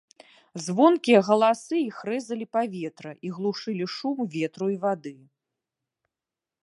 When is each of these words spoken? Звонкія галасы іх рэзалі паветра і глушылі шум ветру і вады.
Звонкія 0.67 1.19
галасы 1.27 1.75
іх 1.89 1.99
рэзалі 2.09 2.45
паветра 2.57 3.11
і 3.29 3.33
глушылі 3.35 3.85
шум 3.97 4.17
ветру 4.37 4.65
і 4.77 4.83
вады. 4.87 5.15